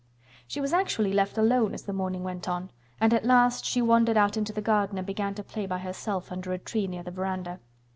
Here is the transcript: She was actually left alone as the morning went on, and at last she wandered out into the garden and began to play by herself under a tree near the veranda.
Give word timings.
She 0.47 0.59
was 0.59 0.73
actually 0.73 1.13
left 1.13 1.37
alone 1.37 1.75
as 1.75 1.83
the 1.83 1.93
morning 1.93 2.23
went 2.23 2.49
on, 2.49 2.71
and 2.99 3.13
at 3.13 3.23
last 3.23 3.65
she 3.65 3.83
wandered 3.83 4.17
out 4.17 4.35
into 4.35 4.51
the 4.51 4.59
garden 4.59 4.97
and 4.97 5.05
began 5.05 5.35
to 5.35 5.43
play 5.43 5.67
by 5.67 5.77
herself 5.77 6.31
under 6.31 6.51
a 6.53 6.57
tree 6.57 6.87
near 6.87 7.03
the 7.03 7.11
veranda. 7.11 7.59